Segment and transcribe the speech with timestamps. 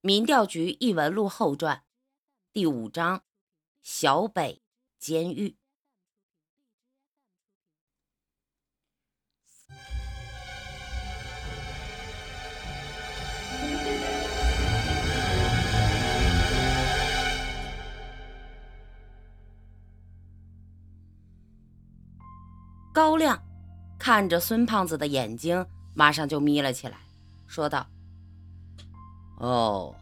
[0.00, 1.82] 民调局异闻录后传
[2.52, 3.22] 第五章：
[3.82, 4.62] 小北
[4.98, 5.56] 监狱。
[22.94, 23.42] 高亮
[23.98, 26.98] 看着孙胖子的眼睛，马上就眯了起来，
[27.46, 27.95] 说道。
[29.38, 29.94] 哦，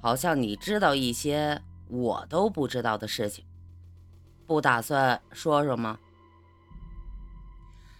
[0.00, 3.44] 好像你知道一些我都不知道的事情，
[4.46, 5.98] 不打算说说吗？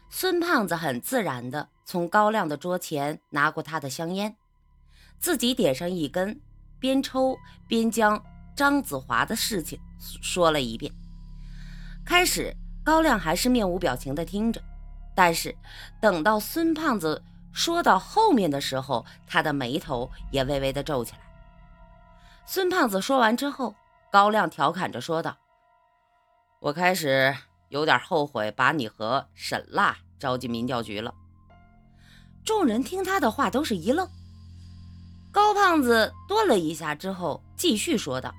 [0.09, 4.35] 孙胖子很自然地从高亮的桌前拿过他的香烟，
[5.19, 6.41] 自己点上一根，
[6.79, 7.37] 边抽
[7.67, 8.23] 边将
[8.57, 10.91] 张子华的事情说了一遍。
[12.07, 14.63] 开始，高亮还是面无表情地听着，
[15.15, 15.55] 但是
[16.01, 17.23] 等到孙胖子。
[17.53, 21.21] 说到后面的时候，他的眉头也微微的皱起来。
[22.47, 23.75] 孙胖子说完之后，
[24.11, 25.37] 高亮调侃着说道
[26.61, 27.35] ：“我开始
[27.69, 31.13] 有点后悔把你和沈辣招进民调局了。”
[32.45, 34.09] 众人听他的话都是一愣。
[35.31, 38.33] 高胖子顿了一下之后，继续说道：“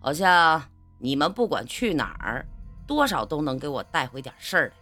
[0.00, 0.62] 好像
[0.98, 2.46] 你们不管去哪儿，
[2.86, 4.74] 多少都能给我带回点事儿来。”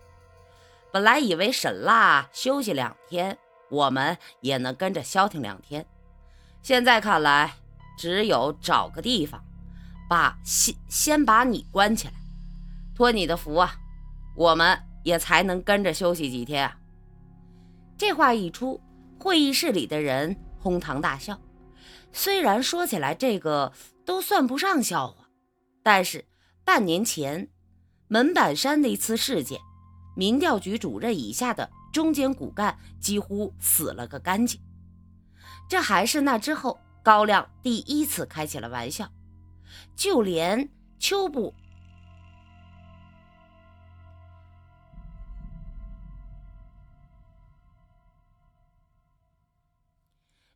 [0.90, 3.36] 本来以为沈辣休息两天，
[3.70, 5.86] 我们也能跟着消停两天。
[6.62, 7.54] 现在看来，
[7.98, 9.44] 只有找个地方，
[10.08, 12.14] 把先先把你关起来，
[12.94, 13.76] 托你的福啊，
[14.34, 16.78] 我们也才能跟着休息几天啊。
[17.96, 18.80] 这话一出，
[19.18, 21.38] 会议室里的人哄堂大笑。
[22.12, 23.72] 虽然说起来这个
[24.06, 25.28] 都算不上笑话，
[25.82, 26.24] 但是
[26.64, 27.50] 半年前
[28.08, 29.60] 门板山那次事件。
[30.18, 34.60] 民调局主任以下的中间骨干几乎死了个干净。
[35.68, 39.08] 这还是那之后高亮第一次开起了玩笑，
[39.94, 41.54] 就连秋部，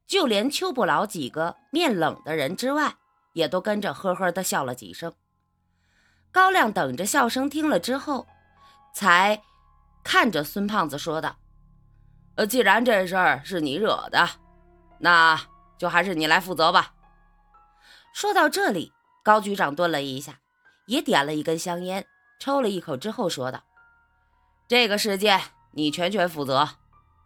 [0.09, 2.97] 就连秋不老几个面冷的人之外，
[3.35, 5.15] 也都跟着呵呵的笑了几声。
[6.33, 8.27] 高亮等着笑声听了之后，
[8.93, 9.41] 才。
[10.03, 11.37] 看着孙胖子说道
[12.37, 14.29] ：“呃，既然这事儿是你惹的，
[14.99, 15.41] 那
[15.79, 16.95] 就还是你来负责吧。”
[18.13, 18.93] 说到这里，
[19.23, 20.39] 高局长顿了一下，
[20.87, 22.07] 也点了一根香烟，
[22.39, 23.63] 抽了一口之后说道
[24.69, 25.41] ：“这个事件
[25.71, 26.69] 你全权负责，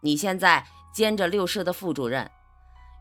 [0.01, 2.29] 你现在兼着六室的副主任，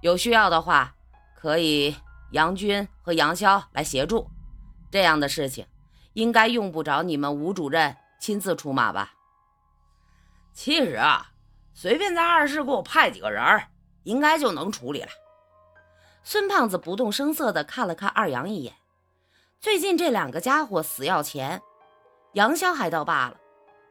[0.00, 0.94] 有需要的话
[1.36, 1.94] 可以
[2.32, 4.28] 杨军和杨潇来协助。
[4.90, 5.66] 这样的事情
[6.14, 9.12] 应该用不着你们吴主任亲自出马吧？”
[10.56, 11.32] 其实啊，
[11.74, 13.62] 随便在二市给我派几个人，
[14.04, 15.08] 应该就能处理了。
[16.24, 18.72] 孙胖子不动声色地看了看二杨一眼。
[19.60, 21.60] 最近这两个家伙死要钱，
[22.32, 23.36] 杨潇还倒罢了，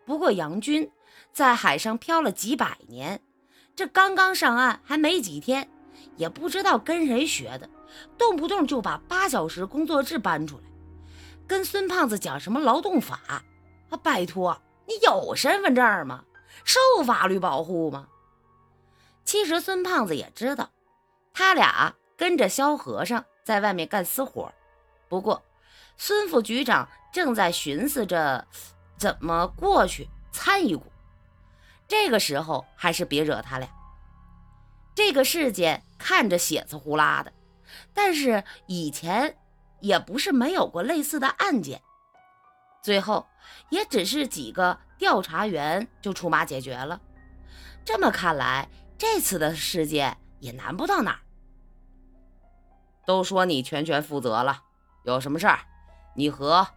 [0.08, 0.92] 不过杨军
[1.31, 3.22] 在海上漂了几百年，
[3.76, 5.70] 这刚刚上岸还没几天，
[6.18, 7.70] 也不知道跟谁学的，
[8.18, 10.64] 动不动就把八小时工作制搬出来，
[11.46, 13.44] 跟孙胖子讲什么劳动法啊？
[14.02, 16.26] 拜托，你有身份证吗？
[16.66, 18.09] 受法律保护吗？
[19.24, 20.70] 其实孙胖子也知道，
[21.34, 24.52] 他俩跟着萧和尚在外面干私活。
[25.08, 25.44] 不过，
[25.96, 28.48] 孙副局长正在寻思着
[28.98, 30.92] 怎么过去参一股。
[31.88, 33.70] 这个时候还是别惹他俩。
[34.96, 37.32] 这个事件看着血字呼啦的，
[37.94, 39.38] 但是以前
[39.82, 41.82] 也不是没有过类似的案件。
[42.82, 43.28] 最后
[43.70, 47.02] 也只是几个调查员就出马解决了。
[47.84, 51.20] 这么看来，这次的事件也难不到哪儿。
[53.06, 54.64] 都说你全权负责了，
[55.04, 55.60] 有什么事儿，
[56.16, 56.68] 你和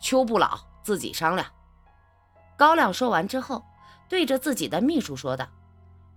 [0.00, 1.46] 邱不老自己商量。
[2.56, 3.64] 高亮说完之后，
[4.08, 5.48] 对着自己的秘书说道：“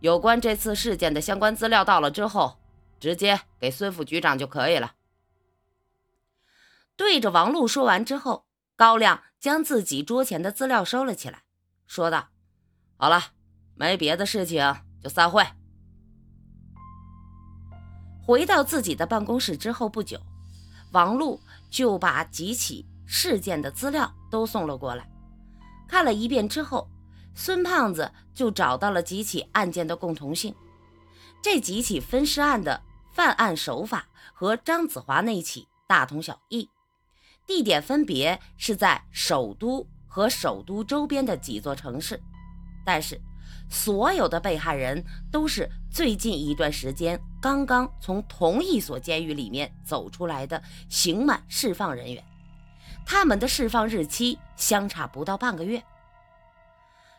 [0.01, 2.59] 有关这次事件的相关资料到了之后，
[2.99, 4.95] 直接给孙副局长就可以了。”
[6.97, 8.45] 对着王璐说完之后，
[8.75, 11.43] 高亮将自己桌前的资料收了起来，
[11.85, 12.29] 说道
[12.95, 13.21] ：“好了，
[13.75, 15.45] 没别的事情，就散会。”
[18.25, 20.17] 回到自己的办公室之后不久，
[20.93, 25.11] 王璐就把几起事件的资料都送了过来。
[25.89, 26.89] 看了一遍之后，
[27.35, 30.55] 孙胖子就找到了几起案件的共同性。
[31.41, 32.81] 这几起分尸案的
[33.11, 36.69] 犯案手法和张子华那起大同小异。
[37.45, 42.21] 地点分别是在首都和首都周边的几座城市，
[42.85, 43.19] 但是
[43.69, 52.23] 所有的被害人都是最近一段时间刚刚从同一所监狱里面走出来的刑满释放人员，
[53.05, 55.83] 他们的释放日期相差不到半个月。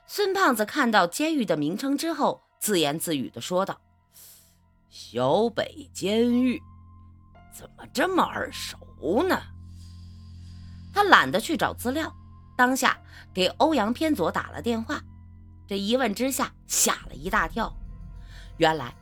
[0.07, 3.81] 孙胖子看到监狱的名称之后，自言自语地说道
[4.91, 6.61] ：“小北监狱，
[7.53, 9.41] 怎么这么耳熟呢？”
[10.95, 12.15] 他懒得去找资料，
[12.57, 12.97] 当下
[13.35, 15.03] 给欧阳偏左打了电话。
[15.67, 17.75] 这一问之下，吓了一大跳。
[18.59, 18.95] 原来，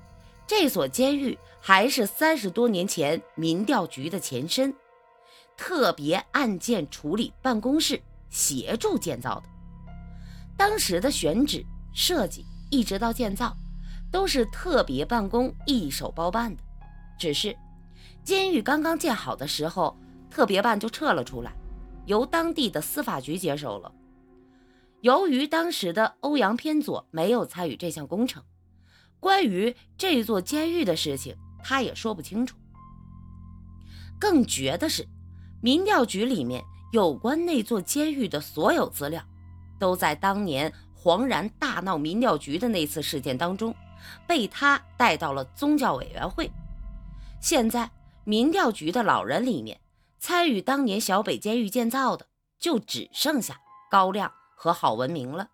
[0.47, 4.75] 这所监狱还是三十多年前民调局的前身，
[5.57, 8.01] 特别案件处理办公室
[8.31, 9.49] 协助建造的。
[10.57, 13.55] 当时的选址、设计，一直到建造，
[14.11, 16.63] 都是特别办公一手包办的。
[17.19, 17.55] 只是，
[18.25, 19.95] 监狱刚刚建好的时候，
[20.31, 21.53] 特别办就撤了出来，
[22.07, 23.93] 由当地的司法局接手了。
[25.01, 28.43] 由于当时的欧阳偏左没有参与这项工程，
[29.19, 32.57] 关于这座监狱的事情，他也说不清楚。
[34.19, 35.07] 更绝的是，
[35.61, 36.63] 民调局里面
[36.93, 39.25] 有关那座监狱的所有资料，
[39.81, 43.75] 都在当年黄然大闹民调局的那次事件当中，
[44.27, 46.49] 被他带到了宗教委员会。
[47.41, 47.91] 现在，
[48.23, 49.81] 民调局的老人里面，
[50.23, 52.29] 参与当年小北监狱建造的，
[52.61, 53.61] 就只剩下
[53.91, 54.33] 高亮。
[54.55, 55.49] 和郝文明了。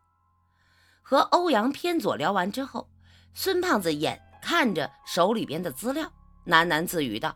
[1.00, 2.86] 和欧阳偏左聊完之后，
[3.32, 6.12] 孙胖子眼看着手里边的资料，
[6.44, 7.34] 喃喃自语道：“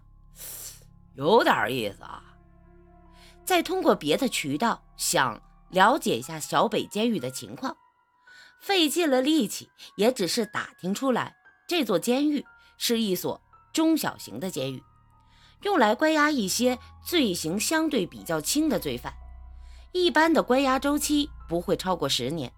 [1.17, 2.23] 有点意思啊。”
[3.43, 5.41] 再通过别的渠道想
[5.71, 7.75] 了解一下小北监狱的情况，
[8.61, 11.35] 费尽了力气，也只是打听出来
[11.67, 12.45] 这座监狱
[12.77, 13.41] 是一所
[13.73, 14.83] 中小型的监狱，
[15.63, 19.13] 用来关押一些罪行相对比较轻的罪犯。
[19.93, 22.53] 一般的关押周期不会超过十年。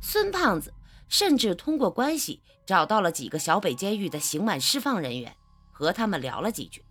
[0.00, 0.72] 孙胖子
[1.08, 5.34] 甚至通过关系找到了几个小北监狱的刑满释放人员，
[5.72, 6.84] 和他们聊了几句，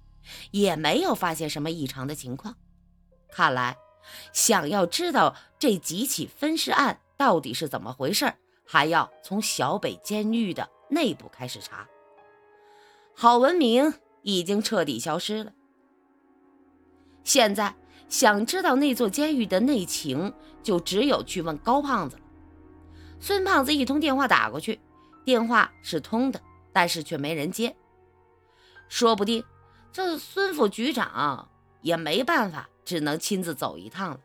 [0.52, 2.56] 也没有发现什么异常的情况。
[3.32, 3.78] 看来，
[4.34, 8.34] 想要知道这几起分尸案到底是怎么回事，
[8.66, 11.88] 还要从小北监狱的内部开始查。
[13.16, 13.94] 郝文明
[14.28, 15.54] 已经彻底消失了，
[17.24, 17.74] 现在。
[18.10, 20.34] 想知道那座监狱的内情，
[20.64, 22.22] 就只有去问高胖子了。
[23.20, 24.80] 孙胖子一通电话打过去，
[25.26, 26.42] 电话是通的，
[26.72, 27.76] 但是却没人接。
[28.88, 29.44] 说不定
[29.92, 31.50] 这孙副局长
[31.82, 34.20] 也没办法，只能亲自走一趟了。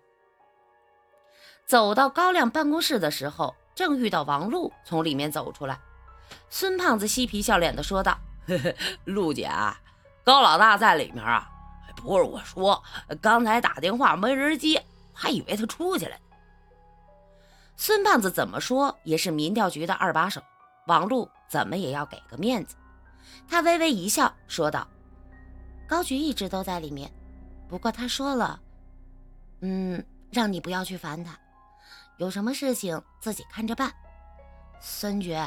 [1.66, 5.80] 走到高亮办公室的时候，正遇到王璐从里面走出来。
[6.50, 8.16] 孙胖子嬉皮笑脸地说道
[9.06, 9.76] ：“陆姐啊，
[10.24, 11.48] 高老大在里面啊。”
[11.94, 12.82] 不是我说，
[13.20, 16.16] 刚才打电话没人接，还以为他出去了。
[17.76, 20.42] 孙胖子怎么说也是民调局的二把手，
[20.88, 22.74] 王璐怎么也要给个面子。
[23.48, 24.84] 他微微一笑，说道
[25.86, 27.08] ：“高局一直都在里面，
[27.68, 28.60] 不过他说了，
[29.60, 31.38] 嗯，让你不要去烦他，
[32.16, 33.92] 有什么事情自己看着办。”
[34.80, 35.38] 孙局，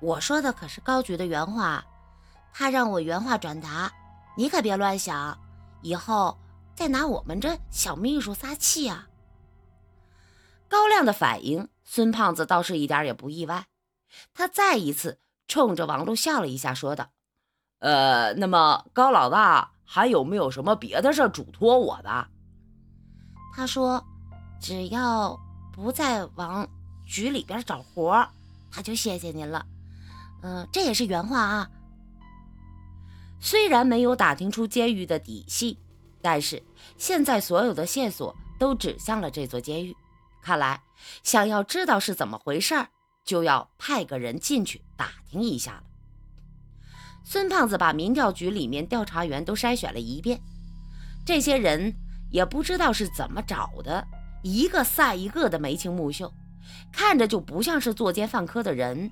[0.00, 1.84] 我说的可是高局的原话，
[2.52, 3.90] 他让我原话转达，
[4.36, 5.38] 你可别乱想。
[5.82, 6.38] 以后
[6.74, 9.08] 再拿我们这小秘书撒气啊！
[10.68, 13.66] 高亮的反应，孙胖子倒是一点也不意外。
[14.34, 15.18] 他再一次
[15.48, 17.08] 冲着王璐笑了一下，说道
[17.80, 22.28] ：“呃，那么高老大还有没有什么别的事嘱托我的？”
[23.56, 24.04] 他说
[24.60, 25.38] ：“只要
[25.72, 26.68] 不再往
[27.06, 28.28] 局里边找活，
[28.70, 29.64] 他就谢谢您了。”
[30.42, 31.70] 嗯，这也是原话啊。
[33.40, 35.78] 虽然没有打听出监狱的底细，
[36.20, 36.62] 但是
[36.98, 39.96] 现在所有的线索都指向了这座监狱。
[40.42, 40.82] 看来，
[41.22, 42.88] 想要知道是怎么回事儿，
[43.24, 45.82] 就要派个人进去打听一下了。
[47.24, 50.40] 孙胖子把民调局里面调查员都筛选了一遍，
[51.24, 51.94] 这些人
[52.30, 54.06] 也不知道是怎么找的，
[54.42, 56.32] 一个赛一个的眉清目秀，
[56.92, 59.10] 看着就不像是作奸犯科的人。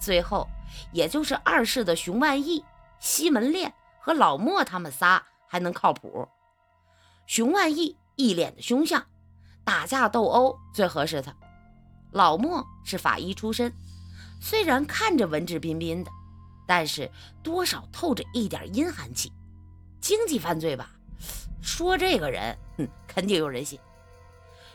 [0.00, 0.46] 最后，
[0.92, 2.62] 也就是二世的熊万义。
[3.00, 6.28] 西门烈和老莫他们仨还能靠谱。
[7.26, 9.04] 熊万义一脸的凶相，
[9.64, 11.34] 打架斗殴最合适他。
[12.10, 13.72] 老莫是法医出身，
[14.40, 16.10] 虽然看着文质彬彬的，
[16.66, 17.10] 但是
[17.42, 19.32] 多少透着一点阴寒气。
[20.00, 20.90] 经济犯罪吧，
[21.60, 23.78] 说这个人，哼，肯定有人信。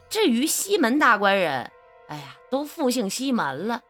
[0.10, 1.72] 至于西门大官人，
[2.08, 3.82] 哎呀，都复姓西门了，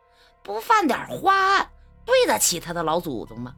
[0.41, 1.69] 不犯点花案，
[2.05, 3.53] 对得起他的老祖宗吗？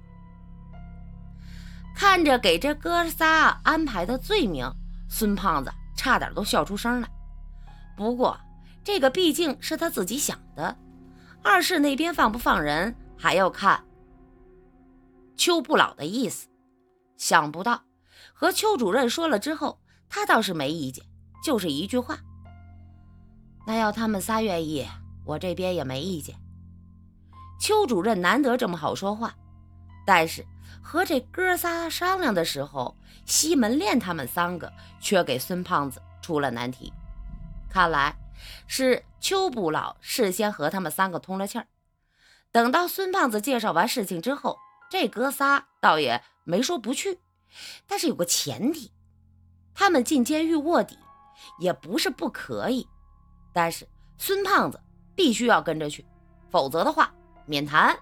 [1.96, 4.70] 看着给这哥仨安排的罪名，
[5.10, 7.10] 孙胖子差点都笑出声来。
[7.96, 8.38] 不过，
[8.84, 10.78] 这个毕竟是他自己想的。
[11.42, 13.82] 二世那边放不放人，还要看
[15.38, 16.48] 邱不老的意思。
[17.18, 17.82] 想不到
[18.34, 21.06] 和邱主任说了之后，他倒是没意见，
[21.44, 22.18] 就是一句话
[23.66, 24.86] ：“那要他们仨愿意，
[25.24, 26.36] 我这边也没意见。”
[27.62, 29.34] 邱主任难得这么好说话，
[30.06, 30.46] 但是
[30.82, 32.96] 和这哥仨商量的时候，
[33.26, 36.94] 西门练他们三个却给孙胖子出了难题。
[37.70, 38.16] 看来
[38.68, 41.68] 是邱不老事先和他们三个通了气儿。
[42.52, 44.58] 等到孙胖子介绍完事情之后，
[44.90, 47.20] 这哥仨倒也没说不去，
[47.88, 48.92] 但是有个前提，
[49.74, 50.98] 他们进监狱卧底
[51.60, 52.88] 也不是不可以，
[53.54, 54.80] 但是孙胖子
[55.16, 56.06] 必须要跟着去，
[56.50, 57.12] 否则的话。
[57.48, 57.96] 免谈。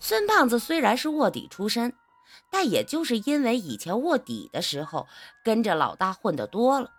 [0.00, 1.94] 孙胖子虽然是卧底出身，
[2.50, 5.06] 但也就是因为以前卧底的时候
[5.42, 6.90] 跟着老大混得多了，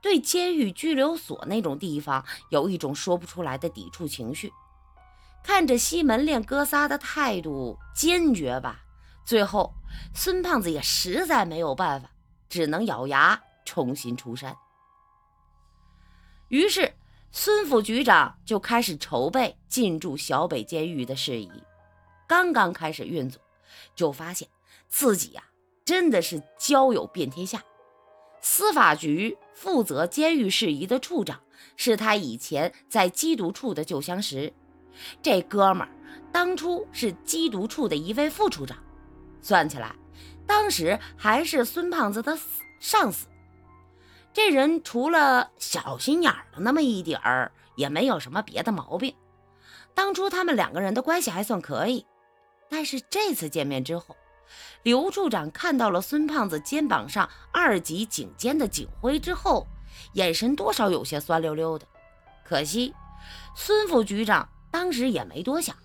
[0.00, 4.52] 对监狱拘留所那种地方有一种说不出来的抵触情绪。
[5.42, 8.80] 看着西门练哥仨的态度坚决吧，
[9.24, 9.74] 最后
[10.14, 12.10] 孙胖子也实在没有办法，
[12.48, 14.56] 只能咬牙重新出山。
[16.48, 16.94] 于是。
[17.30, 21.52] 孙副局长就开始筹备进驻小北监狱的事宜。
[22.28, 23.42] 刚刚开始运作，
[23.96, 24.46] 就发现
[24.88, 25.42] 自己呀
[25.84, 27.60] 真的是交友遍天下。
[28.40, 31.40] 司法局负责监狱事宜的处长
[31.74, 34.52] 是他以前在缉毒处的旧相识，
[35.20, 35.88] 这哥们儿
[36.30, 38.78] 当初是缉毒处的一位副处长，
[39.40, 39.92] 算起来，
[40.46, 42.38] 当时还是孙胖子的
[42.78, 43.26] 上司。
[44.32, 49.14] 这人除了小心眼儿的那么一点儿，也没有什么别的毛病。
[49.94, 52.06] 当初他们两个人的关系还算可以，
[52.68, 54.16] 但是这次见面之后，
[54.82, 59.66] 刘处长看到了孙胖子肩膀上二级警监的警徽之后，
[60.14, 61.86] 眼神多少有些酸溜溜的。
[62.44, 62.94] 可惜，
[63.54, 65.76] 孙副局长当时也没多想。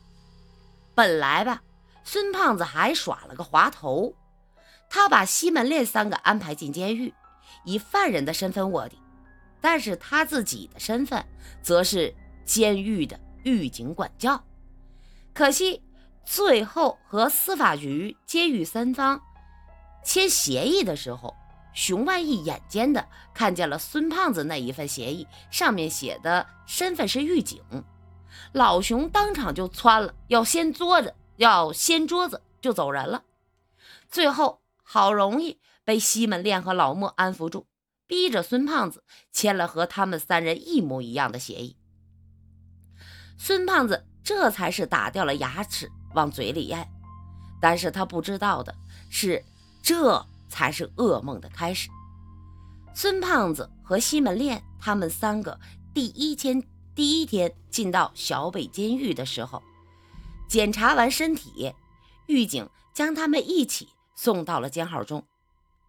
[0.96, 1.62] 本来吧，
[2.04, 4.14] 孙胖子还耍了个滑头，
[4.90, 7.14] 他把西门烈三个安排进监狱。
[7.66, 9.00] 以犯人的身份卧底，
[9.62, 11.24] 但是他自己的身份
[11.62, 12.14] 则是
[12.44, 14.44] 监狱的狱警管教。
[15.34, 15.82] 可惜
[16.26, 19.22] 最后和司法局、监狱三方
[20.04, 21.36] 签协议的时候，
[21.74, 27.62] 熊万义眼尖的看见了孙胖子那一份协议，上面写的身份是狱警，
[28.52, 33.24] 老熊当场就窜了，要掀桌子，要掀桌子就走人了。
[34.10, 35.60] 最后好容易。
[35.86, 37.68] 被西门烈和老莫安抚住，
[38.08, 39.04] 逼着孙胖子
[39.34, 41.76] 签了和他们三人一模一样的协议。
[43.38, 46.88] 孙胖子这才是打掉了牙齿往嘴里咽，
[47.62, 48.76] 但是他不知道的
[49.10, 49.44] 是，
[49.82, 51.90] 这才是噩梦的开始。
[52.94, 55.60] 孙胖子和西门烈他们三个
[55.94, 56.62] 第一天
[56.94, 59.62] 第一天进到小北监狱的时候，
[60.48, 61.74] 检查完身体，
[62.28, 65.26] 狱警将他们一起送到了监号中。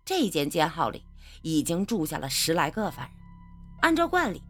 [0.05, 1.05] 这间监号里
[1.43, 3.17] 已经住下了十来个犯人。
[3.83, 4.43] 按照惯例，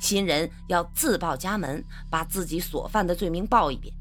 [0.00, 3.94] 新人要自报家门，把自己所犯的罪名报一遍。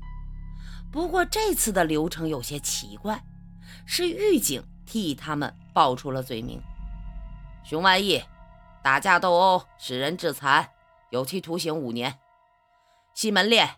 [0.91, 3.23] 不过这次的流程有些奇怪，
[3.85, 6.61] 是狱警替他们报出了罪名：
[7.63, 8.23] 熊万义，
[8.83, 10.67] 打架斗殴使人致残，
[11.11, 12.11] 有期徒刑五年；
[13.13, 13.69] 西门烈，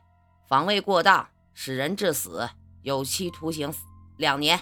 [0.48, 2.50] 防卫过当使人致死，
[2.82, 3.74] 有期徒刑
[4.18, 4.58] 两年；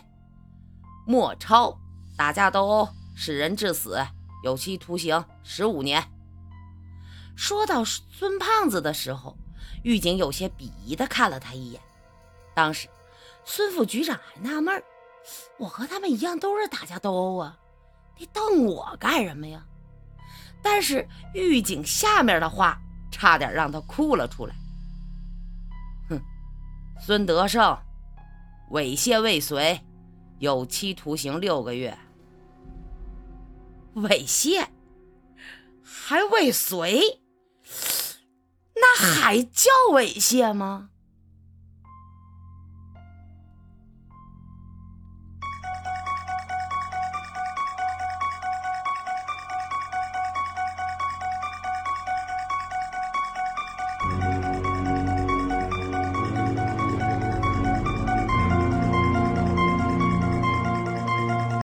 [1.06, 1.78] 莫超。
[2.18, 3.98] 打架斗殴使人致死，
[4.44, 6.04] 有期徒刑十五年。
[7.38, 9.38] 说到孙胖子的时候，
[9.84, 11.82] 狱警有些鄙夷地看了他一眼。
[12.60, 12.90] 当时，
[13.46, 14.84] 孙副局长还纳闷
[15.58, 17.58] 我和他们一样都是打架斗殴啊，
[18.18, 19.66] 你瞪我干什么呀？”
[20.62, 22.78] 但是狱警下面的话
[23.10, 24.54] 差点让他哭了出来。
[26.10, 26.22] 哼，
[27.00, 27.78] 孙德胜，
[28.72, 29.80] 猥亵未遂，
[30.40, 31.98] 有期徒刑六个月。
[33.96, 34.68] 猥亵，
[35.82, 37.22] 还未遂，
[38.76, 40.90] 那还叫猥亵吗？